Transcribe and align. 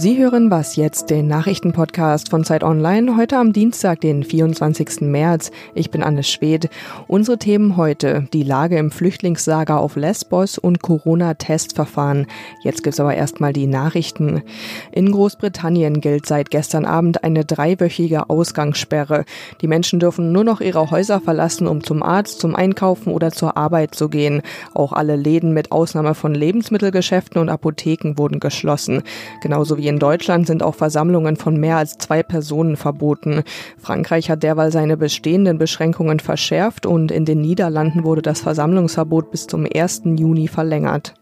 Sie 0.00 0.16
hören 0.16 0.50
was 0.50 0.76
jetzt, 0.76 1.10
den 1.10 1.26
Nachrichtenpodcast 1.26 2.30
von 2.30 2.42
Zeit 2.42 2.64
Online, 2.64 3.18
heute 3.18 3.36
am 3.36 3.52
Dienstag, 3.52 4.00
den 4.00 4.24
24. 4.24 5.02
März. 5.02 5.50
Ich 5.74 5.90
bin 5.90 6.02
Anne 6.02 6.22
Schwed. 6.22 6.70
Unsere 7.06 7.36
Themen 7.36 7.76
heute, 7.76 8.26
die 8.32 8.42
Lage 8.42 8.78
im 8.78 8.92
Flüchtlingslager 8.92 9.78
auf 9.78 9.96
Lesbos 9.96 10.56
und 10.56 10.80
Corona-Testverfahren. 10.80 12.28
Jetzt 12.62 12.82
gibt's 12.82 12.98
aber 12.98 13.14
erstmal 13.14 13.52
die 13.52 13.66
Nachrichten. 13.66 14.42
In 14.90 15.12
Großbritannien 15.12 16.00
gilt 16.00 16.24
seit 16.24 16.50
gestern 16.50 16.86
Abend 16.86 17.22
eine 17.22 17.44
dreiwöchige 17.44 18.30
Ausgangssperre. 18.30 19.26
Die 19.60 19.68
Menschen 19.68 20.00
dürfen 20.00 20.32
nur 20.32 20.44
noch 20.44 20.62
ihre 20.62 20.90
Häuser 20.90 21.20
verlassen, 21.20 21.66
um 21.66 21.84
zum 21.84 22.02
Arzt, 22.02 22.40
zum 22.40 22.56
Einkaufen 22.56 23.12
oder 23.12 23.32
zur 23.32 23.58
Arbeit 23.58 23.94
zu 23.94 24.08
gehen. 24.08 24.40
Auch 24.72 24.94
alle 24.94 25.16
Läden 25.16 25.52
mit 25.52 25.72
Ausnahme 25.72 26.14
von 26.14 26.34
Lebensmittelgeschäften 26.34 27.38
und 27.38 27.50
Apotheken 27.50 28.14
wurden 28.16 28.40
geschlossen. 28.40 29.02
Genauso 29.42 29.76
wie 29.76 29.89
in 29.90 29.98
Deutschland 29.98 30.46
sind 30.46 30.62
auch 30.62 30.76
Versammlungen 30.76 31.36
von 31.36 31.56
mehr 31.56 31.76
als 31.76 31.98
zwei 31.98 32.22
Personen 32.22 32.76
verboten. 32.76 33.42
Frankreich 33.76 34.30
hat 34.30 34.44
derweil 34.44 34.70
seine 34.70 34.96
bestehenden 34.96 35.58
Beschränkungen 35.58 36.20
verschärft 36.20 36.86
und 36.86 37.10
in 37.10 37.24
den 37.24 37.40
Niederlanden 37.40 38.04
wurde 38.04 38.22
das 38.22 38.40
Versammlungsverbot 38.40 39.32
bis 39.32 39.48
zum 39.48 39.66
1. 39.66 40.02
Juni 40.16 40.46
verlängert. 40.46 41.14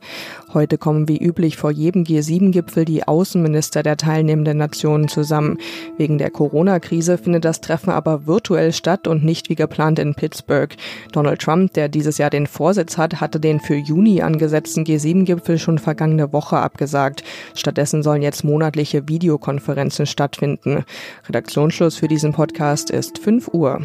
Heute 0.55 0.79
kommen 0.79 1.09
wie 1.09 1.19
üblich 1.19 1.59
vor 1.59 1.71
jedem 1.71 2.05
G7-Gipfel 2.05 2.87
die 2.87 3.07
Außenminister 3.07 3.83
der 3.83 3.99
teilnehmenden 3.99 4.57
Nationen 4.57 5.09
zusammen. 5.09 5.59
Wegen 5.99 6.17
der 6.17 6.31
Corona-Krise 6.31 7.19
findet 7.19 7.45
das 7.45 7.61
Treffen 7.61 7.91
aber 7.91 8.27
virtuell 8.27 8.73
statt 8.73 9.07
und 9.07 9.25
nicht 9.25 9.51
wie 9.51 9.57
geplant 9.57 9.99
in 9.99 10.15
Pittsburgh. 10.15 10.75
Donald 11.13 11.43
Trump, 11.43 11.75
der 11.75 11.89
dieses 11.89 12.17
Jahr 12.17 12.31
den 12.31 12.47
Vorsitz 12.47 12.97
hat, 12.97 13.21
hatte 13.21 13.41
den 13.41 13.61
für 13.61 13.77
Juni 13.77 14.23
angesetzten 14.23 14.85
G7-Gipfel 14.85 15.59
schon 15.59 15.79
vergangene 15.79 16.33
Woche 16.33 16.57
abgesagt. 16.57 17.23
Stattdessen 17.55 18.03
sollen 18.03 18.23
jetzt 18.23 18.43
monatliche 18.43 19.07
Videokonferenzen 19.07 20.07
stattfinden. 20.07 20.85
Redaktionsschluss 21.29 21.97
für 21.97 22.09
diesen 22.09 22.33
Podcast 22.33 22.91
ist 22.91 23.19
5 23.19 23.49
Uhr. 23.49 23.83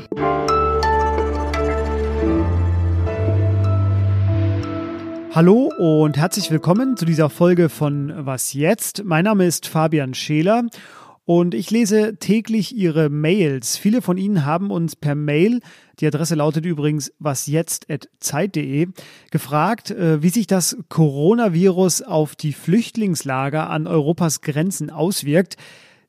Hallo 5.36 5.72
und 5.80 6.16
herzlich 6.16 6.52
willkommen 6.52 6.96
zu 6.96 7.06
dieser 7.06 7.28
Folge 7.28 7.70
von 7.70 8.14
Was 8.16 8.54
jetzt? 8.54 9.04
Mein 9.04 9.26
Name 9.26 9.48
ist 9.48 9.66
Fabian 9.66 10.14
Scheler 10.14 10.68
und 11.26 11.56
ich 11.56 11.72
lese 11.72 12.18
täglich 12.18 12.76
Ihre 12.76 13.10
Mails. 13.10 13.76
Viele 13.76 14.04
von 14.04 14.18
Ihnen 14.18 14.46
haben 14.46 14.70
uns 14.70 14.96
per 14.96 15.16
Mail, 15.16 15.62
die 16.00 16.06
Adresse 16.06 16.36
lautet 16.36 16.68
übrigens 16.68 17.12
wasjetzt.zeit.de, 17.18 18.90
gefragt, 19.32 19.90
äh, 19.90 20.22
wie 20.22 20.30
sich 20.30 20.46
das 20.46 20.78
Coronavirus 20.90 22.04
auf 22.04 22.36
die 22.36 22.54
Flüchtlingslager 22.54 23.72
an 23.72 23.88
Europas 23.88 24.42
Grenzen 24.42 24.92
auswirkt. 24.92 25.58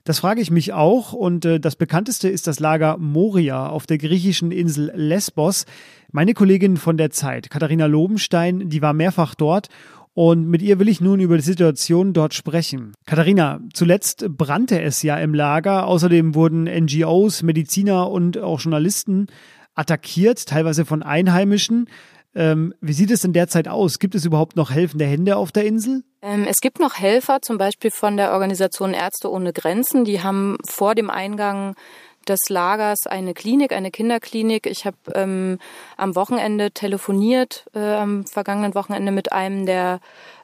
Das 0.04 0.18
frage 0.18 0.42
ich 0.42 0.50
mich 0.50 0.74
auch 0.74 1.14
und 1.14 1.46
äh, 1.46 1.58
das 1.58 1.76
bekannteste 1.76 2.28
ist 2.28 2.46
das 2.46 2.60
Lager 2.60 2.98
Moria 2.98 3.70
auf 3.70 3.86
der 3.86 3.96
griechischen 3.96 4.50
Insel 4.50 4.92
Lesbos. 4.94 5.64
Meine 6.12 6.34
Kollegin 6.34 6.76
von 6.76 6.98
der 6.98 7.10
Zeit, 7.10 7.48
Katharina 7.48 7.86
Lobenstein, 7.86 8.68
die 8.68 8.82
war 8.82 8.92
mehrfach 8.92 9.34
dort 9.34 9.68
und 10.12 10.46
mit 10.46 10.60
ihr 10.60 10.78
will 10.78 10.90
ich 10.90 11.00
nun 11.00 11.20
über 11.20 11.36
die 11.36 11.42
Situation 11.42 12.12
dort 12.12 12.34
sprechen. 12.34 12.92
Katharina, 13.06 13.60
zuletzt 13.72 14.26
brannte 14.28 14.82
es 14.82 15.02
ja 15.02 15.16
im 15.16 15.32
Lager. 15.32 15.86
Außerdem 15.86 16.34
wurden 16.34 16.64
NGOs, 16.64 17.42
Mediziner 17.42 18.10
und 18.10 18.36
auch 18.36 18.60
Journalisten 18.60 19.28
attackiert, 19.74 20.46
teilweise 20.46 20.84
von 20.84 21.02
Einheimischen. 21.02 21.88
Ähm, 22.34 22.74
wie 22.80 22.92
sieht 22.92 23.10
es 23.10 23.20
denn 23.20 23.32
derzeit 23.32 23.68
aus? 23.68 23.98
Gibt 23.98 24.14
es 24.14 24.24
überhaupt 24.24 24.56
noch 24.56 24.70
helfende 24.70 25.04
Hände 25.04 25.36
auf 25.36 25.52
der 25.52 25.64
Insel? 25.64 26.02
Ähm, 26.20 26.46
es 26.48 26.56
gibt 26.60 26.80
noch 26.80 26.98
Helfer, 26.98 27.42
zum 27.42 27.58
Beispiel 27.58 27.90
von 27.90 28.16
der 28.16 28.32
Organisation 28.32 28.92
Ärzte 28.92 29.30
ohne 29.30 29.52
Grenzen. 29.52 30.04
Die 30.04 30.22
haben 30.22 30.56
vor 30.68 30.94
dem 30.94 31.10
Eingang 31.10 31.76
des 32.24 32.40
Lagers 32.48 33.06
eine 33.06 33.34
Klinik, 33.34 33.72
eine 33.72 33.90
Kinderklinik. 33.90 34.66
Ich 34.66 34.86
habe 34.86 34.96
ähm, 35.14 35.58
am 35.96 36.14
Wochenende 36.14 36.70
telefoniert, 36.70 37.66
äh, 37.74 37.94
am 37.94 38.26
vergangenen 38.26 38.74
Wochenende 38.74 39.12
mit 39.12 39.32
einem 39.32 39.66
der 39.66 40.00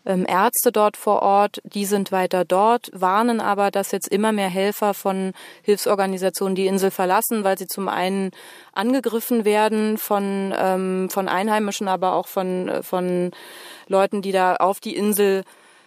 ähm, 0.06 0.24
Ärzte 0.26 0.72
dort 0.72 0.96
vor 0.96 1.22
Ort. 1.22 1.60
Die 1.64 1.84
sind 1.84 2.12
weiter 2.12 2.44
dort, 2.44 2.90
warnen 2.92 3.40
aber, 3.40 3.70
dass 3.70 3.92
jetzt 3.92 4.08
immer 4.08 4.32
mehr 4.32 4.48
Helfer 4.48 4.94
von 4.94 5.32
Hilfsorganisationen 5.62 6.54
die 6.54 6.66
Insel 6.66 6.90
verlassen, 6.90 7.44
weil 7.44 7.58
sie 7.58 7.66
zum 7.66 7.88
einen 7.88 8.30
angegriffen 8.72 9.44
werden 9.44 9.98
von, 9.98 10.54
ähm, 10.56 11.08
von 11.10 11.28
Einheimischen, 11.28 11.88
aber 11.88 12.14
auch 12.14 12.26
von, 12.26 12.68
äh, 12.68 12.82
von 12.82 13.30
Leuten, 13.88 14.22
die 14.22 14.32
da 14.32 14.56
auf 14.56 14.80
die 14.80 14.96
Insel 14.96 15.44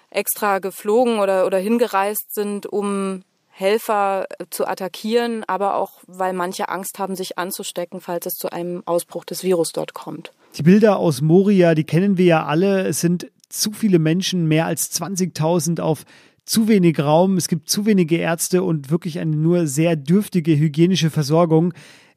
extra 0.09 0.59
geflogen 0.59 1.19
oder, 1.19 1.45
oder 1.45 1.57
hingereist 1.57 2.33
sind, 2.33 2.67
um 2.67 3.23
Helfer 3.55 4.25
äh, 4.39 4.45
zu 4.49 4.67
attackieren, 4.67 5.43
aber 5.45 5.75
auch, 5.75 6.01
weil 6.07 6.33
manche 6.33 6.69
Angst 6.69 6.97
haben, 6.97 7.15
sich 7.15 7.37
anzustecken, 7.37 8.01
falls 8.01 8.25
es 8.25 8.33
zu 8.33 8.51
einem 8.51 8.81
Ausbruch 8.85 9.25
des 9.25 9.43
Virus 9.43 9.71
dort 9.71 9.93
kommt. 9.93 10.31
Die 10.57 10.63
Bilder 10.63 10.97
aus 10.97 11.21
Moria, 11.21 11.75
die 11.75 11.83
kennen 11.83 12.17
wir 12.17 12.25
ja 12.25 12.45
alle. 12.45 12.87
Es 12.87 12.99
sind 12.99 13.27
zu 13.49 13.71
viele 13.71 13.99
Menschen, 13.99 14.47
mehr 14.47 14.65
als 14.65 14.91
20.000 14.99 15.81
auf 15.81 16.03
zu 16.45 16.67
wenig 16.67 16.99
Raum. 16.99 17.37
Es 17.37 17.47
gibt 17.47 17.69
zu 17.69 17.85
wenige 17.85 18.17
Ärzte 18.17 18.63
und 18.63 18.89
wirklich 18.89 19.19
eine 19.19 19.35
nur 19.35 19.67
sehr 19.67 19.95
dürftige 19.95 20.57
hygienische 20.57 21.11
Versorgung. 21.11 21.73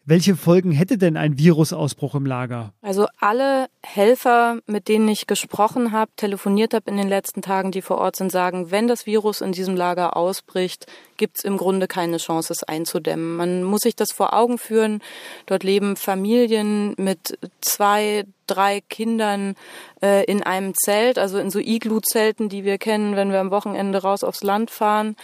Welche 0.09 0.37
Folgen 0.37 0.71
hätte 0.71 0.99
denn 0.99 1.17
ein 1.17 1.37
Virusausbruch 1.37 2.15
im 2.15 2.27
Lager? 2.27 2.73
Also 2.81 3.09
alle 3.19 3.67
Helfer, 3.83 4.61
mit 4.67 4.87
denen 4.87 5.09
ich 5.09 5.27
gesprochen 5.27 5.91
habe, 5.91 6.13
telefoniert 6.15 6.75
habe 6.75 6.89
in 6.89 6.97
den 6.97 7.09
letzten 7.09 7.43
Tagen, 7.43 7.73
die 7.73 7.83
vor 7.83 7.99
Ort 7.99 8.15
sind, 8.15 8.31
sagen, 8.31 8.71
wenn 8.71 8.87
das 8.87 9.07
Virus 9.07 9.41
in 9.41 9.51
diesem 9.51 9.75
Lager 9.75 10.17
ausbricht, 10.17 10.87
gibt 11.17 11.39
es 11.39 11.45
im 11.45 11.57
Grunde 11.57 11.89
keine 11.89 12.19
Chance, 12.19 12.53
es 12.53 12.63
einzudämmen. 12.63 13.35
Man 13.35 13.65
muss 13.65 13.81
sich 13.81 13.97
das 13.97 14.13
vor 14.13 14.33
Augen 14.33 14.59
führen. 14.59 15.03
Dort 15.47 15.65
leben 15.65 15.97
Familien 15.97 16.95
mit 16.99 17.37
zwei, 17.61 18.27
drei 18.47 18.83
Kindern 18.83 19.57
äh, 20.03 20.25
in 20.27 20.45
einem 20.45 20.75
Zelt, 20.77 21.19
also 21.19 21.37
in 21.39 21.51
so 21.51 21.59
Iglu-Zelten, 21.59 22.49
die 22.49 22.63
wir 22.63 22.79
kennen, 22.79 23.17
wenn 23.17 23.33
wir 23.33 23.41
am 23.41 23.51
Wochenende 23.51 24.03
raus 24.03 24.23
aufs 24.23 24.45
Land 24.45 24.71
fahren. 24.71 25.17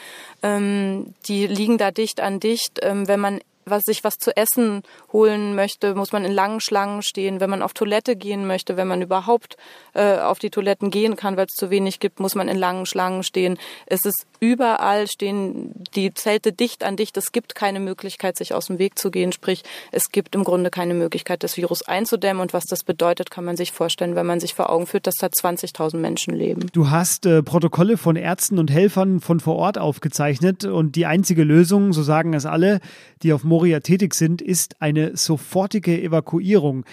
Ähm, 0.43 1.15
die 1.29 1.47
liegen 1.47 1.79
da 1.79 1.93
dicht 1.93 2.21
an 2.21 2.41
dicht. 2.41 2.81
Ähm, 2.83 3.07
wenn 3.07 3.21
man 3.21 3.39
was 3.65 3.83
sich 3.85 4.05
was 4.05 4.19
zu 4.19 4.37
essen 4.37 4.83
holen 5.13 5.55
möchte, 5.55 5.95
muss 5.95 6.13
man 6.13 6.25
in 6.25 6.33
langen 6.33 6.61
Schlangen 6.61 7.03
stehen. 7.03 7.41
Wenn 7.41 7.51
man 7.51 7.63
auf 7.63 7.73
Toilette 7.73 8.17
gehen 8.17 8.47
möchte, 8.47 8.77
wenn 8.77 8.89
man 8.89 9.03
überhaupt 9.03 9.57
äh, 9.95 10.19
auf 10.19 10.39
die 10.39 10.51
Toiletten 10.51 10.91
gehen 10.91 11.17
kann, 11.17 11.37
weil 11.37 11.47
es 11.47 11.57
zu 11.57 11.71
wenig 11.71 12.01
gibt, 12.01 12.21
muss 12.21 12.35
man 12.35 12.49
in 12.49 12.59
langen 12.59 12.87
Schlangen 12.87 13.23
stehen. 13.23 13.59
Es 13.87 14.05
ist 14.05 14.27
überall 14.43 15.07
stehen 15.07 15.73
die 15.95 16.13
Zelte 16.15 16.53
dicht 16.53 16.83
an 16.83 16.97
dicht. 16.97 17.17
Es 17.17 17.31
gibt 17.31 17.55
keine 17.55 17.79
Möglichkeit, 17.79 18.37
sich 18.37 18.55
aus 18.55 18.67
dem 18.67 18.81
Weg 18.81 18.99
zu 18.99 19.13
gehen. 19.13 19.31
Sprich, 19.31 19.63
es 19.93 20.11
gibt 20.11 20.35
im 20.35 20.43
Grunde 20.43 20.69
keine 20.69 20.95
Möglichkeit, 20.95 21.45
das 21.45 21.57
Virus 21.57 21.83
einzudämmen. 21.83 22.43
Und 22.43 22.53
was 22.53 22.65
das 22.65 22.83
bedeutet, 22.83 23.31
kann 23.31 23.45
man 23.45 23.57
sich 23.57 23.71
vorstellen, 23.71 24.17
wenn 24.17 24.27
man 24.27 24.41
sich 24.41 24.55
vor 24.55 24.69
Augen 24.69 24.89
führt, 24.89 25.07
dass 25.07 25.15
da 25.15 25.29
20.000 25.29 25.97
Menschen 25.97 26.35
leben. 26.35 26.67
Du 26.73 26.91
hast 26.91 27.25
äh, 27.25 27.45
Protokolle 27.45 27.97
von 27.97 28.17
Ärzten 28.17 28.59
und 28.59 28.73
Helfern 28.73 29.21
von 29.21 29.39
vor 29.39 29.55
Ort 29.55 29.79
aufgezeichnet 29.79 30.65
und 30.65 30.97
die 30.97 31.07
einzige 31.07 31.45
Lösung, 31.45 31.93
so 31.93 32.03
sagen 32.03 32.35
es 32.35 32.45
alle, 32.45 32.81
die 33.23 33.33
auf 33.33 33.45
Moria 33.45 33.79
tätig 33.79 34.15
sind, 34.15 34.43
ist 34.43 34.83
eine 34.83 35.17
sofortige 35.17 36.03
Evakuierung. 36.03 36.85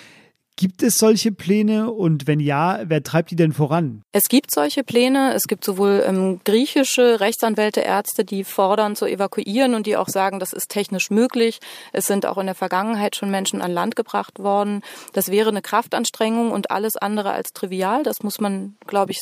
Gibt 0.59 0.83
es 0.83 0.99
solche 0.99 1.31
Pläne 1.31 1.89
und 1.89 2.27
wenn 2.27 2.41
ja, 2.41 2.81
wer 2.83 3.01
treibt 3.01 3.31
die 3.31 3.37
denn 3.37 3.53
voran? 3.53 4.01
Es 4.11 4.23
gibt 4.23 4.53
solche 4.53 4.83
Pläne. 4.83 5.33
Es 5.33 5.43
gibt 5.43 5.63
sowohl 5.63 6.03
ähm, 6.05 6.41
griechische 6.43 7.21
Rechtsanwälte, 7.21 7.79
Ärzte, 7.79 8.25
die 8.25 8.43
fordern 8.43 8.97
zu 8.97 9.05
evakuieren 9.05 9.73
und 9.73 9.87
die 9.87 9.95
auch 9.95 10.09
sagen, 10.09 10.37
das 10.37 10.51
ist 10.51 10.67
technisch 10.67 11.11
möglich. 11.11 11.59
Es 11.93 12.07
sind 12.07 12.25
auch 12.25 12.37
in 12.37 12.45
der 12.45 12.55
Vergangenheit 12.55 13.15
schon 13.15 13.31
Menschen 13.31 13.61
an 13.61 13.71
Land 13.71 13.95
gebracht 13.95 14.39
worden. 14.39 14.81
Das 15.13 15.31
wäre 15.31 15.47
eine 15.47 15.61
Kraftanstrengung 15.61 16.51
und 16.51 16.71
alles 16.71 16.97
andere 16.97 17.31
als 17.31 17.53
trivial. 17.53 18.03
Das 18.03 18.21
muss 18.21 18.41
man, 18.41 18.75
glaube 18.85 19.13
ich, 19.13 19.21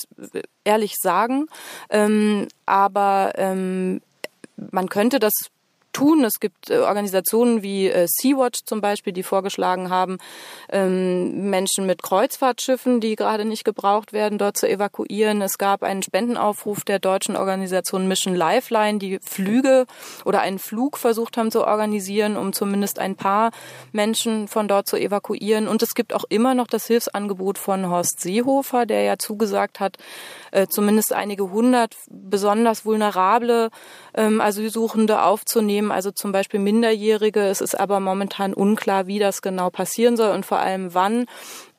ehrlich 0.63 0.95
sagen. 0.99 1.45
Ähm, 1.91 2.47
aber 2.65 3.33
ähm, 3.35 4.01
man 4.55 4.89
könnte 4.89 5.19
das 5.19 5.33
tun. 5.97 6.23
Es 6.23 6.39
gibt 6.39 6.69
äh, 6.69 6.77
Organisationen 6.77 7.63
wie 7.63 7.89
äh, 7.89 8.07
Sea-Watch 8.07 8.65
zum 8.65 8.81
Beispiel, 8.81 9.13
die 9.13 9.23
vorgeschlagen 9.23 9.89
haben, 9.89 10.17
ähm, 10.69 11.49
Menschen 11.49 11.87
mit 11.87 12.03
Kreuzfahrtschiffen, 12.03 12.99
die 12.99 13.15
gerade 13.15 13.45
nicht 13.45 13.65
gebraucht 13.65 14.13
werden, 14.13 14.37
dort 14.37 14.57
zu 14.57 14.69
evakuieren. 14.69 15.41
Es 15.41 15.57
gab 15.57 15.81
einen 15.81 16.03
Spendenaufruf 16.03 16.83
der 16.83 16.99
deutschen 16.99 17.35
Organisation 17.35 18.07
Mission 18.07 18.35
Lifeline, 18.35 18.99
die 18.99 19.19
Flüge 19.23 19.87
oder 20.23 20.41
einen 20.41 20.59
Flug 20.59 20.99
versucht 20.99 21.35
haben 21.35 21.49
zu 21.49 21.65
organisieren, 21.65 22.37
um 22.37 22.53
zumindest 22.53 22.99
ein 22.99 23.15
paar 23.15 23.49
Menschen 23.91 24.47
von 24.47 24.67
dort 24.67 24.87
zu 24.87 24.97
evakuieren. 24.97 25.67
Und 25.67 25.81
es 25.81 25.95
gibt 25.95 26.13
auch 26.13 26.25
immer 26.29 26.53
noch 26.53 26.67
das 26.67 26.85
Hilfsangebot 26.85 27.57
von 27.57 27.89
Horst 27.89 28.19
Seehofer, 28.19 28.85
der 28.85 29.01
ja 29.01 29.17
zugesagt 29.17 29.79
hat, 29.79 29.97
äh, 30.51 30.67
zumindest 30.67 31.11
einige 31.11 31.49
hundert 31.49 31.95
besonders 32.09 32.85
vulnerable 32.85 33.71
ähm, 34.13 34.41
Asylsuchende 34.41 35.23
aufzunehmen 35.23 35.86
Unternehmen, 35.87 35.91
also 35.91 36.11
zum 36.11 36.31
Beispiel 36.31 36.59
Minderjährige. 36.59 37.41
Es 37.41 37.61
ist 37.61 37.75
aber 37.79 37.99
momentan 37.99 38.53
unklar, 38.53 39.07
wie 39.07 39.19
das 39.19 39.41
genau 39.41 39.69
passieren 39.69 40.17
soll 40.17 40.33
und 40.33 40.45
vor 40.45 40.59
allem 40.59 40.93
wann. 40.93 41.25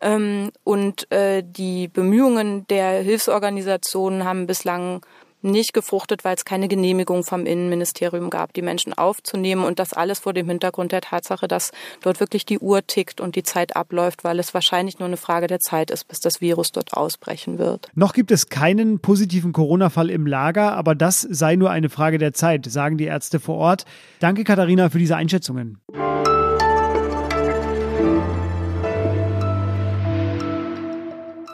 Ähm, 0.00 0.50
und 0.64 1.10
äh, 1.10 1.42
die 1.44 1.88
Bemühungen 1.88 2.66
der 2.68 3.02
Hilfsorganisationen 3.02 4.24
haben 4.24 4.46
bislang 4.46 5.00
nicht 5.42 5.72
gefruchtet, 5.72 6.24
weil 6.24 6.34
es 6.34 6.44
keine 6.44 6.68
Genehmigung 6.68 7.24
vom 7.24 7.46
Innenministerium 7.46 8.30
gab, 8.30 8.52
die 8.52 8.62
Menschen 8.62 8.92
aufzunehmen 8.92 9.64
und 9.64 9.78
das 9.78 9.92
alles 9.92 10.18
vor 10.20 10.32
dem 10.32 10.48
Hintergrund 10.48 10.92
der 10.92 11.00
Tatsache, 11.00 11.48
dass 11.48 11.72
dort 12.00 12.20
wirklich 12.20 12.44
die 12.46 12.58
Uhr 12.58 12.86
tickt 12.86 13.20
und 13.20 13.36
die 13.36 13.42
Zeit 13.42 13.76
abläuft, 13.76 14.24
weil 14.24 14.38
es 14.38 14.54
wahrscheinlich 14.54 14.98
nur 14.98 15.06
eine 15.06 15.16
Frage 15.16 15.46
der 15.46 15.60
Zeit 15.60 15.90
ist, 15.90 16.08
bis 16.08 16.20
das 16.20 16.40
Virus 16.40 16.72
dort 16.72 16.94
ausbrechen 16.94 17.58
wird. 17.58 17.90
Noch 17.94 18.12
gibt 18.12 18.30
es 18.30 18.48
keinen 18.48 19.00
positiven 19.00 19.52
Corona-Fall 19.52 20.10
im 20.10 20.26
Lager, 20.26 20.72
aber 20.74 20.94
das 20.94 21.20
sei 21.22 21.56
nur 21.56 21.70
eine 21.70 21.88
Frage 21.88 22.18
der 22.18 22.32
Zeit, 22.32 22.66
sagen 22.66 22.98
die 22.98 23.04
Ärzte 23.04 23.40
vor 23.40 23.56
Ort. 23.56 23.84
Danke, 24.20 24.44
Katharina, 24.44 24.90
für 24.90 24.98
diese 24.98 25.16
Einschätzungen. 25.16 25.78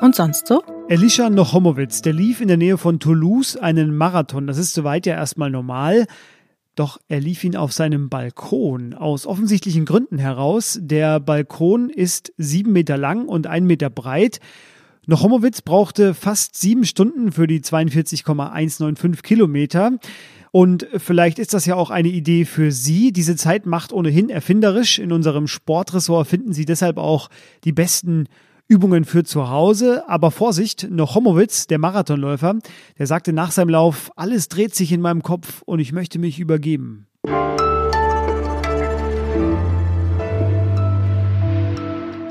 Und 0.01 0.15
sonst 0.15 0.47
so? 0.47 0.63
Elisha 0.87 1.31
Nochomowitz, 1.31 2.03
der 2.03 2.13
lief 2.13 2.43
in 2.43 2.49
der 2.49 2.59
Nähe 2.59 2.77
von 2.77 3.01
Toulouse 3.01 3.57
einen 3.57 3.97
Marathon. 3.97 4.47
Das 4.47 4.59
ist 4.59 4.75
soweit 4.75 5.07
ja 5.07 5.15
erstmal 5.15 5.51
normal. 5.51 6.07
Doch 6.75 6.99
er 7.09 7.21
lief 7.21 7.43
ihn 7.43 7.57
auf 7.57 7.73
seinem 7.73 8.11
Balkon 8.11 8.93
aus 8.93 9.27
offensichtlichen 9.27 9.87
Gründen 9.87 10.19
heraus. 10.19 10.79
Der 10.83 11.21
Balkon 11.21 11.89
ist 11.89 12.35
sieben 12.37 12.73
Meter 12.73 12.99
lang 12.99 13.27
und 13.27 13.47
ein 13.47 13.65
Meter 13.65 13.89
breit. 13.89 14.41
Nochomowitz 15.07 15.63
brauchte 15.63 16.13
fast 16.13 16.61
sieben 16.61 16.85
Stunden 16.85 17.33
für 17.33 17.47
die 17.47 17.63
42,195 17.63 19.23
Kilometer. 19.23 19.93
Und 20.51 20.87
vielleicht 20.99 21.39
ist 21.39 21.55
das 21.55 21.65
ja 21.65 21.77
auch 21.77 21.89
eine 21.89 22.09
Idee 22.09 22.45
für 22.45 22.71
Sie. 22.71 23.11
Diese 23.11 23.37
Zeit 23.37 23.65
macht 23.65 23.93
ohnehin 23.93 24.29
erfinderisch. 24.29 24.99
In 24.99 25.13
unserem 25.13 25.47
Sportressort 25.47 26.29
finden 26.29 26.53
Sie 26.53 26.67
deshalb 26.67 26.99
auch 26.99 27.31
die 27.65 27.73
besten 27.73 28.29
Übungen 28.69 29.05
für 29.05 29.25
zu 29.25 29.51
Hause. 29.51 30.09
Aber 30.09 30.31
Vorsicht, 30.31 30.89
Nochomowitz, 30.91 31.67
der 31.67 31.79
Marathonläufer, 31.79 32.57
der 32.99 33.07
sagte 33.07 33.33
nach 33.33 33.51
seinem 33.51 33.71
Lauf, 33.71 34.11
alles 34.17 34.49
dreht 34.49 34.75
sich 34.75 34.93
in 34.93 35.01
meinem 35.01 35.23
Kopf 35.23 35.63
und 35.67 35.81
ich 35.81 35.93
möchte 35.93 36.19
mich 36.19 36.41
übergeben. 36.41 37.07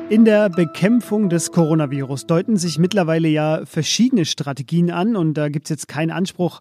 In 0.10 0.26
der 0.26 0.50
Bekämpfung 0.50 1.30
des 1.30 1.52
Coronavirus 1.52 2.28
deuten 2.28 2.58
sich 2.58 2.78
mittlerweile 2.78 3.28
ja 3.30 3.66
verschiedene 3.66 4.26
Strategien 4.26 4.92
an 4.92 5.16
und 5.16 5.34
da 5.34 5.50
gibt 5.50 5.66
es 5.66 5.70
jetzt 5.72 5.88
keinen 5.88 6.12
Anspruch 6.12 6.60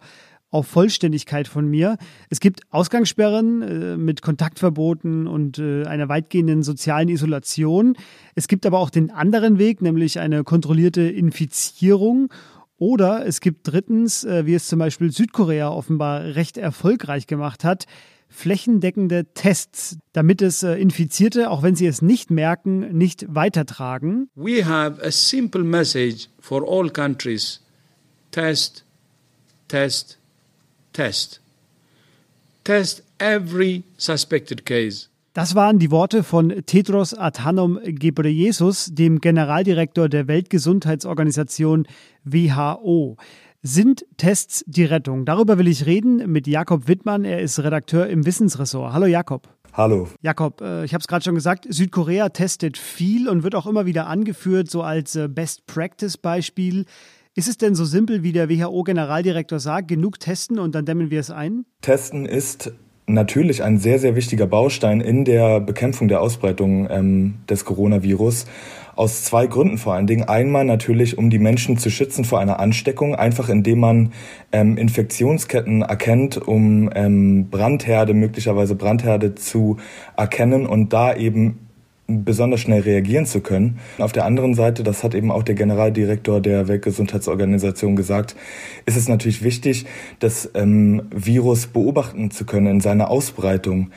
auf 0.52 0.69
Vollständigkeit 0.69 1.49
von 1.49 1.66
mir. 1.66 1.96
Es 2.31 2.38
gibt 2.38 2.60
Ausgangssperren 2.70 3.62
äh, 3.62 3.96
mit 3.96 4.22
Kontaktverboten 4.22 5.26
und 5.26 5.58
äh, 5.58 5.84
einer 5.87 6.08
weitgehenden 6.08 6.62
sozialen 6.62 7.08
Isolation. 7.08 7.96
Es 8.34 8.46
gibt 8.46 8.66
aber 8.66 8.78
auch 8.78 8.90
den 8.90 9.10
anderen 9.10 9.58
Weg, 9.58 9.82
nämlich 9.82 10.20
eine 10.20 10.44
kontrollierte 10.44 11.02
Infizierung. 11.02 12.32
Oder 12.76 13.26
es 13.26 13.40
gibt 13.40 13.66
drittens, 13.66 14.25
äh, 14.25 14.44
wie 14.44 14.54
es 14.54 14.69
zum 14.69 14.78
Beispiel 14.78 15.10
Südkorea 15.10 15.70
offenbar 15.70 16.22
recht 16.37 16.58
erfolgreich 16.58 17.26
gemacht 17.26 17.64
hat, 17.64 17.87
flächendeckende 18.28 19.26
Tests, 19.34 19.96
damit 20.12 20.43
es 20.43 20.62
äh, 20.62 20.75
Infizierte, 20.75 21.50
auch 21.50 21.62
wenn 21.62 21.76
sie 21.76 21.87
es 21.87 22.02
nicht 22.02 22.31
merken, 22.31 22.96
nicht 22.96 23.25
weitertragen. 23.28 24.28
We 24.34 24.66
have 24.66 25.02
a 25.02 25.10
simple 25.10 25.62
message 25.62 26.28
for 26.40 26.62
all 26.69 26.90
countries. 26.90 27.60
Test, 28.32 28.84
test, 29.69 30.19
test. 30.93 31.41
Test 32.65 33.03
every 33.19 33.83
suspected 33.97 34.65
case. 34.65 35.09
Das 35.35 35.55
waren 35.55 35.79
die 35.79 35.91
Worte 35.91 36.23
von 36.23 36.50
Tedros 36.67 37.15
Adhanom 37.15 37.79
Ghebreyesus, 37.83 38.91
dem 38.93 39.19
Generaldirektor 39.19 40.11
der 40.11 40.29
Weltgesundheitsorganisation 40.29 41.87
WHO. 42.25 43.17
Sind 43.62 44.05
Tests 44.19 44.62
die 44.67 44.85
Rettung? 44.85 45.25
Darüber 45.25 45.56
will 45.56 45.69
ich 45.69 45.87
reden 45.87 46.31
mit 46.31 46.47
Jakob 46.47 46.87
Wittmann. 46.87 47.25
Er 47.25 47.41
ist 47.41 47.61
Redakteur 47.61 48.09
im 48.09 48.27
Wissensressort. 48.27 48.93
Hallo 48.93 49.06
Jakob. 49.06 49.49
Hallo. 49.73 50.09
Jakob, 50.21 50.61
äh, 50.61 50.85
ich 50.85 50.93
habe 50.93 51.00
es 51.00 51.09
gerade 51.09 51.25
schon 51.25 51.35
gesagt, 51.35 51.67
Südkorea 51.67 52.29
testet 52.29 52.77
viel 52.77 53.27
und 53.27 53.43
wird 53.43 53.55
auch 53.55 53.67
immer 53.67 53.87
wieder 53.87 54.09
angeführt, 54.09 54.71
so 54.71 54.83
als 54.83 55.17
äh, 55.17 55.29
Best-Practice-Beispiel. 55.29 56.85
Ist 57.34 57.49
es 57.49 57.56
denn 57.56 57.75
so 57.75 57.87
simpel, 57.87 58.23
wie 58.23 58.32
der 58.32 58.50
WHO-Generaldirektor 58.50 59.58
sagt, 59.58 59.88
genug 59.88 60.20
testen 60.20 60.58
und 60.58 60.75
dann 60.75 60.84
dämmen 60.84 61.11
wir 61.11 61.19
es 61.19 61.31
ein? 61.31 61.64
Testen 61.81 62.26
ist 62.26 62.73
natürlich 63.06 63.62
ein 63.62 63.79
sehr, 63.79 63.99
sehr 63.99 64.14
wichtiger 64.17 64.46
Baustein 64.46 65.00
in 65.00 65.25
der 65.25 65.61
Bekämpfung 65.61 66.08
der 66.08 66.20
Ausbreitung 66.20 66.88
ähm, 66.90 67.34
des 67.49 67.64
Coronavirus. 67.64 68.44
Aus 68.94 69.25
zwei 69.25 69.46
Gründen 69.46 69.79
vor 69.79 69.94
allen 69.94 70.06
Dingen. 70.06 70.25
Einmal 70.25 70.67
natürlich, 70.67 71.17
um 71.17 71.31
die 71.31 71.38
Menschen 71.38 71.79
zu 71.79 71.88
schützen 71.88 72.26
vor 72.26 72.38
einer 72.38 72.61
Ansteckung, 72.61 73.14
einfach 73.14 73.49
indem 73.49 73.81
man 73.81 74.12
ähm, 74.52 74.76
Infektionsketten 74.76 75.81
erkennt, 75.81 76.37
um 76.37 76.90
ähm, 76.94 77.49
Brandherde, 77.49 78.12
möglicherweise 78.12 78.75
Brandherde 78.75 79.35
zu 79.35 79.78
erkennen 80.19 80.67
und 80.67 80.93
da 80.93 81.17
eben 81.17 81.62
besonders 82.25 82.61
schnell 82.61 82.82
reagieren 82.82 83.26
zu 83.26 83.41
können. 83.41 83.79
Auf 83.99 84.12
der 84.12 84.25
anderen 84.25 84.55
Seite, 84.55 84.82
das 84.82 85.03
hat 85.03 85.14
eben 85.14 85.31
auch 85.31 85.43
der 85.43 85.55
Generaldirektor 85.55 86.41
der 86.41 86.69
Weltgesundheitsorganisation 86.69 87.97
gesagt, 87.97 88.37
ist 88.87 88.97
es 88.97 89.09
natürlich 89.09 89.43
wichtig, 89.43 89.87
das 90.19 90.50
ähm, 90.55 91.03
Virus 91.11 91.67
beobachten 91.67 92.31
zu 92.31 92.44
können 92.44 92.67
in 92.67 92.81
seiner 92.81 93.11
Ausbreitung 93.11 93.91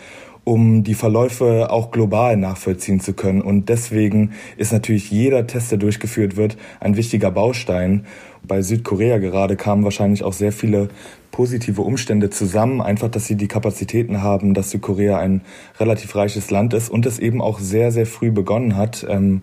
um 0.45 0.83
die 0.83 0.93
Verläufe 0.93 1.71
auch 1.71 1.91
global 1.91 2.37
nachvollziehen 2.37 3.01
zu 3.01 3.13
können. 3.13 3.41
Und 3.41 3.67
deswegen 3.67 4.31
ist 4.55 4.71
natürlich 4.71 5.11
jeder 5.11 5.45
Test, 5.47 5.71
der 5.71 5.79
durchgeführt 5.79 6.37
wird, 6.37 6.55
ein 6.79 6.95
wichtiger 6.95 7.31
Baustein. 7.31 8.05
Bei 8.47 8.61
Südkorea 8.61 9.17
gerade 9.17 9.55
kamen 9.57 9.83
wahrscheinlich 9.83 10.23
auch 10.23 10.33
sehr 10.33 10.51
viele 10.51 10.89
positive 11.31 11.81
Umstände 11.81 12.29
zusammen. 12.29 12.79
Einfach, 12.79 13.09
dass 13.09 13.25
sie 13.25 13.35
die 13.35 13.47
Kapazitäten 13.47 14.21
haben, 14.21 14.53
dass 14.53 14.69
Südkorea 14.69 15.17
ein 15.17 15.41
relativ 15.79 16.15
reiches 16.15 16.51
Land 16.51 16.73
ist 16.75 16.89
und 16.89 17.07
es 17.07 17.17
eben 17.19 17.41
auch 17.41 17.59
sehr, 17.59 17.91
sehr 17.91 18.05
früh 18.05 18.31
begonnen 18.31 18.77
hat. 18.77 19.05
Ähm, 19.09 19.41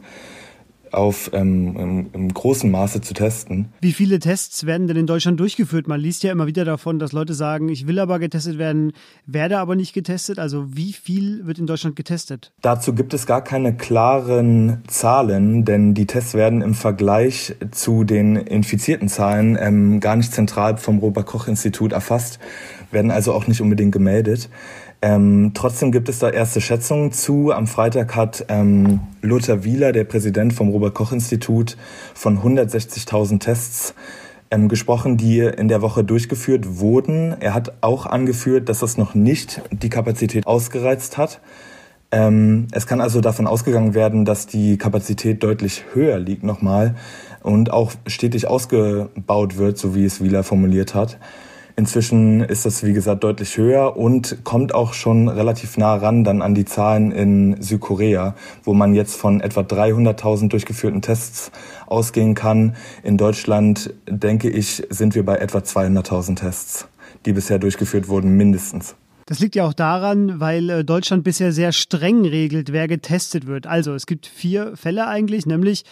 auf 0.92 1.30
ähm, 1.32 2.08
im, 2.12 2.32
großen 2.32 2.70
Maße 2.70 3.00
zu 3.00 3.14
testen. 3.14 3.68
Wie 3.80 3.92
viele 3.92 4.18
Tests 4.18 4.66
werden 4.66 4.86
denn 4.86 4.96
in 4.96 5.06
Deutschland 5.06 5.38
durchgeführt? 5.40 5.88
Man 5.88 6.00
liest 6.00 6.22
ja 6.22 6.32
immer 6.32 6.46
wieder 6.46 6.64
davon, 6.64 6.98
dass 6.98 7.12
Leute 7.12 7.34
sagen, 7.34 7.68
ich 7.68 7.86
will 7.86 7.98
aber 7.98 8.18
getestet 8.18 8.58
werden, 8.58 8.92
werde 9.26 9.58
aber 9.58 9.76
nicht 9.76 9.92
getestet. 9.92 10.38
Also 10.38 10.76
wie 10.76 10.92
viel 10.92 11.46
wird 11.46 11.58
in 11.58 11.66
Deutschland 11.66 11.96
getestet? 11.96 12.52
Dazu 12.60 12.94
gibt 12.94 13.14
es 13.14 13.26
gar 13.26 13.42
keine 13.42 13.76
klaren 13.76 14.82
Zahlen, 14.86 15.64
denn 15.64 15.94
die 15.94 16.06
Tests 16.06 16.34
werden 16.34 16.62
im 16.62 16.74
Vergleich 16.74 17.54
zu 17.70 18.04
den 18.04 18.36
infizierten 18.36 19.08
Zahlen 19.08 19.58
ähm, 19.60 20.00
gar 20.00 20.16
nicht 20.16 20.32
zentral 20.32 20.76
vom 20.76 20.98
Robert 20.98 21.26
Koch 21.26 21.48
Institut 21.48 21.92
erfasst, 21.92 22.38
werden 22.92 23.10
also 23.10 23.32
auch 23.32 23.46
nicht 23.46 23.60
unbedingt 23.60 23.92
gemeldet. 23.92 24.48
Ähm, 25.00 25.50
trotzdem 25.54 25.90
gibt 25.90 26.08
es 26.08 26.20
da 26.20 26.30
erste 26.30 26.60
Schätzungen 26.60 27.10
zu. 27.10 27.50
Am 27.52 27.66
Freitag 27.66 28.14
hat 28.14 28.44
ähm, 28.48 29.00
Lothar 29.20 29.64
Wieler, 29.64 29.92
der 29.92 30.04
Präsident 30.04 30.52
vom 30.52 30.68
Robert-Koch-Institut, 30.68 31.76
von 32.14 32.38
160.000 32.38 33.40
Tests 33.40 33.94
ähm, 34.52 34.68
gesprochen, 34.68 35.16
die 35.16 35.40
in 35.40 35.66
der 35.66 35.82
Woche 35.82 36.04
durchgeführt 36.04 36.78
wurden. 36.78 37.34
Er 37.40 37.54
hat 37.54 37.72
auch 37.80 38.06
angeführt, 38.06 38.68
dass 38.68 38.78
das 38.78 38.96
noch 38.96 39.14
nicht 39.14 39.60
die 39.72 39.88
Kapazität 39.88 40.46
ausgereizt 40.46 41.18
hat. 41.18 41.40
Ähm, 42.12 42.68
es 42.70 42.86
kann 42.86 43.00
also 43.00 43.20
davon 43.20 43.46
ausgegangen 43.46 43.94
werden, 43.94 44.24
dass 44.24 44.46
die 44.46 44.76
Kapazität 44.76 45.42
deutlich 45.42 45.84
höher 45.94 46.18
liegt 46.18 46.44
nochmal 46.44 46.94
und 47.42 47.72
auch 47.72 47.92
stetig 48.06 48.46
ausgebaut 48.46 49.56
wird, 49.56 49.78
so 49.78 49.94
wie 49.94 50.04
es 50.04 50.22
Wieler 50.22 50.44
formuliert 50.44 50.94
hat. 50.94 51.18
Inzwischen 51.76 52.40
ist 52.40 52.66
das, 52.66 52.84
wie 52.84 52.92
gesagt, 52.92 53.24
deutlich 53.24 53.56
höher 53.56 53.96
und 53.96 54.44
kommt 54.44 54.74
auch 54.74 54.92
schon 54.92 55.28
relativ 55.28 55.76
nah 55.78 55.94
ran 55.94 56.24
dann 56.24 56.42
an 56.42 56.54
die 56.54 56.64
Zahlen 56.64 57.12
in 57.12 57.60
Südkorea, 57.62 58.34
wo 58.64 58.74
man 58.74 58.94
jetzt 58.94 59.16
von 59.16 59.40
etwa 59.40 59.60
300.000 59.60 60.48
durchgeführten 60.48 61.02
Tests 61.02 61.50
ausgehen 61.86 62.34
kann. 62.34 62.76
In 63.02 63.16
Deutschland, 63.16 63.94
denke 64.06 64.50
ich, 64.50 64.82
sind 64.90 65.14
wir 65.14 65.24
bei 65.24 65.36
etwa 65.36 65.58
200.000 65.58 66.36
Tests, 66.36 66.88
die 67.24 67.32
bisher 67.32 67.58
durchgeführt 67.58 68.08
wurden, 68.08 68.36
mindestens. 68.36 68.94
Das 69.26 69.38
liegt 69.38 69.54
ja 69.54 69.64
auch 69.64 69.72
daran, 69.72 70.40
weil 70.40 70.68
äh, 70.68 70.84
Deutschland 70.84 71.24
bisher 71.24 71.52
sehr 71.52 71.72
streng 71.72 72.24
regelt, 72.26 72.72
wer 72.72 72.88
getestet 72.88 73.46
wird. 73.46 73.66
Also 73.66 73.94
es 73.94 74.06
gibt 74.06 74.26
vier 74.26 74.76
Fälle 74.76 75.06
eigentlich, 75.06 75.46
nämlich 75.46 75.84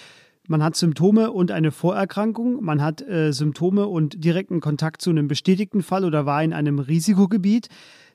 man 0.50 0.64
hat 0.64 0.74
Symptome 0.74 1.30
und 1.30 1.52
eine 1.52 1.70
Vorerkrankung, 1.70 2.64
man 2.64 2.82
hat 2.82 3.02
äh, 3.02 3.32
Symptome 3.32 3.86
und 3.86 4.24
direkten 4.24 4.60
Kontakt 4.60 5.00
zu 5.00 5.10
einem 5.10 5.28
bestätigten 5.28 5.80
Fall 5.80 6.04
oder 6.04 6.26
war 6.26 6.42
in 6.42 6.52
einem 6.52 6.80
Risikogebiet. 6.80 7.68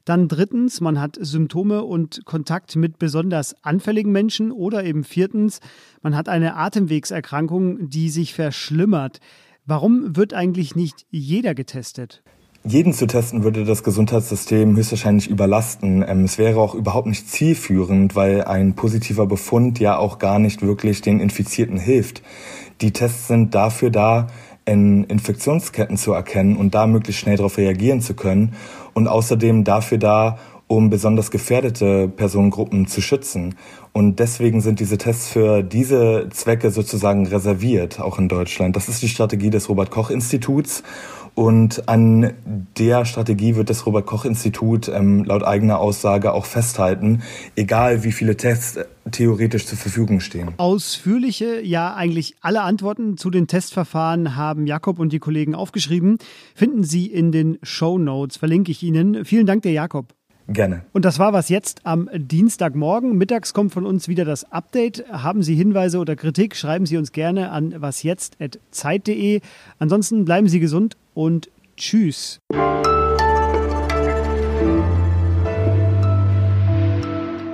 Dann 0.03 0.27
drittens, 0.27 0.81
man 0.81 0.99
hat 0.99 1.17
Symptome 1.19 1.85
und 1.85 2.25
Kontakt 2.25 2.75
mit 2.75 2.99
besonders 2.99 3.55
anfälligen 3.63 4.11
Menschen 4.11 4.51
oder 4.51 4.83
eben 4.83 5.05
viertens, 5.05 5.61
man 6.01 6.13
hat 6.13 6.27
eine 6.27 6.57
Atemwegserkrankung, 6.57 7.87
die 7.89 8.09
sich 8.09 8.33
verschlimmert. 8.33 9.19
Warum 9.65 10.17
wird 10.17 10.33
eigentlich 10.33 10.75
nicht 10.75 11.05
jeder 11.09 11.55
getestet? 11.55 12.21
Jeden 12.65 12.93
zu 12.93 13.05
testen 13.05 13.43
würde 13.43 13.63
das 13.63 13.83
Gesundheitssystem 13.83 14.75
höchstwahrscheinlich 14.75 15.29
überlasten. 15.29 16.03
Ähm, 16.07 16.23
es 16.23 16.37
wäre 16.37 16.59
auch 16.59 16.73
überhaupt 16.73 17.07
nicht 17.07 17.29
zielführend, 17.29 18.15
weil 18.15 18.43
ein 18.43 18.73
positiver 18.73 19.27
Befund 19.27 19.79
ja 19.79 19.97
auch 19.97 20.17
gar 20.17 20.39
nicht 20.39 20.61
wirklich 20.61 21.01
den 21.01 21.19
Infizierten 21.19 21.77
hilft. 21.77 22.23
Die 22.81 22.91
Tests 22.91 23.27
sind 23.27 23.53
dafür 23.53 23.91
da, 23.91 24.27
in 24.65 25.03
Infektionsketten 25.03 25.95
zu 25.95 26.13
erkennen 26.13 26.57
und 26.57 26.73
da 26.73 26.87
möglichst 26.87 27.21
schnell 27.21 27.37
darauf 27.37 27.57
reagieren 27.57 28.01
zu 28.01 28.15
können 28.15 28.55
und 28.93 29.07
außerdem 29.07 29.63
dafür 29.63 29.99
da, 29.99 30.39
um 30.67 30.89
besonders 30.89 31.29
gefährdete 31.29 32.07
Personengruppen 32.07 32.87
zu 32.87 32.99
schützen. 32.99 33.55
Und 33.93 34.19
deswegen 34.19 34.61
sind 34.61 34.79
diese 34.79 34.97
Tests 34.97 35.29
für 35.29 35.61
diese 35.61 36.27
Zwecke 36.31 36.71
sozusagen 36.71 37.27
reserviert, 37.27 37.99
auch 37.99 38.17
in 38.17 38.27
Deutschland. 38.27 38.75
Das 38.75 38.89
ist 38.89 39.03
die 39.03 39.07
Strategie 39.07 39.51
des 39.51 39.69
Robert 39.69 39.91
Koch 39.91 40.09
Instituts. 40.09 40.81
Und 41.35 41.89
an 41.89 42.33
der 42.77 43.03
Strategie 43.03 43.55
wird 43.55 43.69
das 43.69 43.85
Robert 43.85 44.05
Koch 44.05 44.23
Institut 44.23 44.87
ähm, 44.87 45.25
laut 45.25 45.43
eigener 45.43 45.79
Aussage 45.79 46.33
auch 46.33 46.45
festhalten, 46.45 47.23
egal 47.57 48.05
wie 48.05 48.13
viele 48.13 48.37
Tests 48.37 48.77
äh, 48.77 48.85
theoretisch 49.11 49.65
zur 49.65 49.77
Verfügung 49.77 50.21
stehen. 50.21 50.53
Ausführliche, 50.55 51.61
ja 51.61 51.93
eigentlich 51.93 52.35
alle 52.39 52.61
Antworten 52.61 53.17
zu 53.17 53.29
den 53.29 53.47
Testverfahren 53.47 54.37
haben 54.37 54.65
Jakob 54.65 54.97
und 54.97 55.11
die 55.11 55.19
Kollegen 55.19 55.55
aufgeschrieben. 55.55 56.19
Finden 56.55 56.83
Sie 56.85 57.07
in 57.07 57.33
den 57.33 57.57
Show 57.63 57.97
Notes, 57.97 58.37
verlinke 58.37 58.71
ich 58.71 58.81
Ihnen. 58.81 59.25
Vielen 59.25 59.45
Dank, 59.45 59.63
der 59.63 59.73
Jakob. 59.73 60.13
Gerne. 60.47 60.85
Und 60.93 61.05
das 61.05 61.17
war 61.17 61.33
was 61.33 61.49
jetzt 61.49 61.81
am 61.85 62.07
Dienstagmorgen. 62.13 63.17
Mittags 63.17 63.53
kommt 63.53 63.73
von 63.73 63.83
uns 63.85 64.07
wieder 64.07 64.25
das 64.25 64.51
Update. 64.51 65.03
Haben 65.11 65.41
Sie 65.41 65.55
Hinweise 65.55 65.97
oder 65.97 66.15
Kritik, 66.15 66.55
schreiben 66.55 66.85
Sie 66.85 66.97
uns 66.97 67.11
gerne 67.11 67.49
an 67.49 67.81
wasjetzt.zeit.de. 67.81 69.41
Ansonsten 69.79 70.23
bleiben 70.23 70.47
Sie 70.47 70.59
gesund 70.59 70.97
und 71.15 71.49
tschüss. 71.77 72.39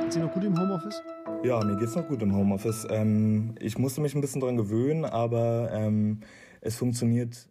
Sind 0.01 0.13
Sie 0.13 0.19
noch 0.19 0.33
gut 0.33 0.43
im 0.43 0.59
Homeoffice? 0.59 1.01
Ja, 1.43 1.63
mir 1.63 1.77
geht's 1.77 1.95
noch 1.95 2.07
gut 2.07 2.21
im 2.21 2.35
Homeoffice. 2.35 2.85
Ähm, 2.89 3.55
ich 3.59 3.77
musste 3.77 4.01
mich 4.01 4.13
ein 4.15 4.21
bisschen 4.21 4.41
dran 4.41 4.57
gewöhnen, 4.57 5.05
aber 5.05 5.69
ähm, 5.71 6.19
es 6.59 6.75
funktioniert 6.75 7.47